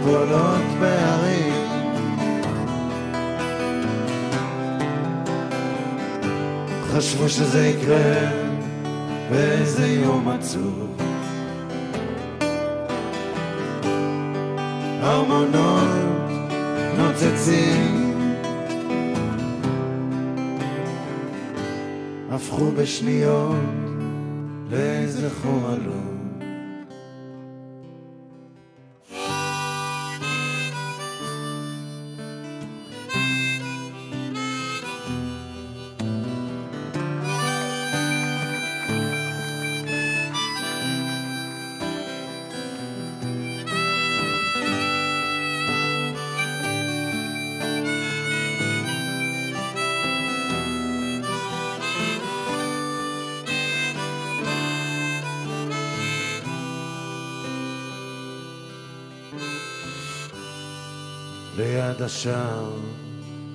מפולות 0.00 0.62
בהרים. 0.80 1.70
חשבו 6.82 7.28
שזה 7.28 7.66
יקרה 7.66 8.30
באיזה 9.30 9.86
יום 9.86 10.28
עצוב. 10.28 10.96
ארמונות 15.02 15.88
נוצצים 16.98 18.14
הפכו 22.30 22.70
בשניות 22.70 23.54
לאיזה 24.70 25.30
חור 25.42 25.68
עלוב. 25.68 26.19
ליד 61.56 62.02
השער 62.02 62.70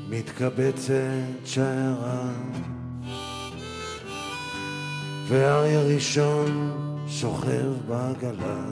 מתקבצת 0.09 1.45
שיירה 1.45 2.29
ואריה 5.27 5.81
ראשון 5.81 6.71
שוכב 7.07 7.87
בעגלה. 7.87 8.65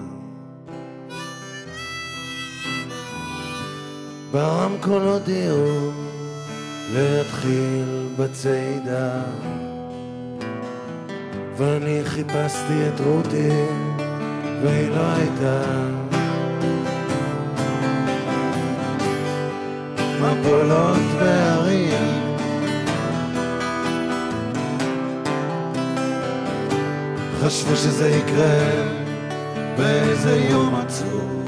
ברמקול 4.32 5.02
הודיעו 5.02 5.92
להתחיל 6.94 8.08
בצעידה 8.20 9.24
ואני 11.58 12.02
חיפשתי 12.06 12.88
את 12.88 13.00
רותי 13.00 13.50
והיא 14.64 14.90
לא 14.90 15.02
הייתה 15.02 15.88
מפולות 20.24 20.98
בהרים 21.20 22.34
חשבו 27.42 27.76
שזה 27.76 28.10
יקרה 28.10 28.60
באיזה 29.78 30.36
יום 30.50 30.76
עצוב. 30.76 31.46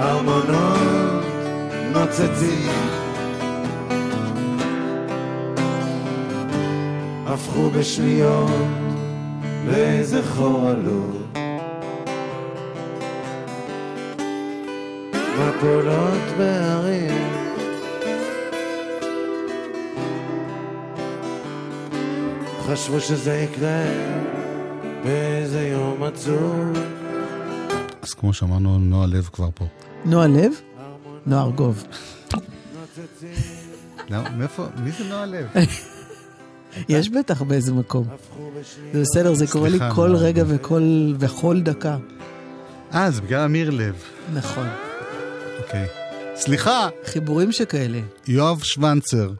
ארמונות 0.00 1.24
נוצצים. 1.92 2.94
הפכו 7.26 7.70
בשניות 7.70 8.50
לאיזה 9.66 10.22
חור 10.22 10.68
עלוב 10.68 11.23
מפולות 15.64 16.38
בהרים 16.38 17.32
חשבו 22.66 23.00
שזה 23.00 23.34
יקרה 23.34 23.84
באיזה 25.04 25.68
יום 25.68 26.02
עצוב 26.02 26.78
אז 28.02 28.14
כמו 28.14 28.32
שאמרנו, 28.32 28.78
נועה 28.78 29.06
לב 29.06 29.28
כבר 29.32 29.48
פה. 29.54 29.64
נועה 30.04 30.26
לב? 30.26 30.52
נועה 31.26 31.42
ארגוב. 31.42 31.84
מאיפה, 34.10 34.66
מי 34.84 34.90
זה 34.92 35.04
נועה 35.04 35.26
לב? 35.26 35.46
יש 36.88 37.08
בטח 37.08 37.42
באיזה 37.42 37.72
מקום. 37.72 38.06
זה 38.92 39.00
בסדר, 39.00 39.34
זה 39.34 39.46
קורה 39.46 39.68
לי 39.68 39.78
כל. 39.94 40.16
רגע 40.16 40.44
וכל 41.18 41.60
דקה. 41.60 41.96
אה, 42.94 43.10
זה 43.10 43.20
בגלל 43.22 43.40
אמיר 43.40 43.70
לב. 43.70 43.94
נכון. 44.34 44.66
אוקיי. 45.58 45.86
סליחה, 46.36 46.88
חיבורים 47.04 47.52
שכאלה. 47.52 48.00
יואב 48.28 48.62
שוונצר, 48.62 49.30